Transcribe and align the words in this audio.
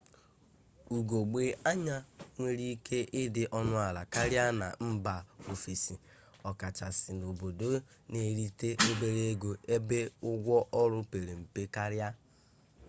ugogbe 0.97 1.41
anya 1.71 1.97
nwere 2.35 2.65
ike 2.75 2.97
ịdị 3.21 3.43
ọnụala 3.59 4.01
karịa 4.13 4.45
na 4.61 4.67
mba 4.89 5.15
ofesi 5.51 5.95
ọkachasị 6.49 7.09
n'obodo 7.19 7.69
na-erite 8.11 8.69
obere 8.89 9.21
ego 9.31 9.51
ebe 9.75 9.99
ụgwọ 10.31 10.57
ọrụ 10.81 10.99
pere 11.11 11.33
mpe 11.41 11.61
karịa 11.75 12.07